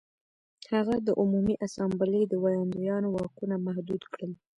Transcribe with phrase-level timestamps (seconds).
[0.73, 4.31] هغه د عمومي اسامبلې د ویاندویانو واکونه محدود کړل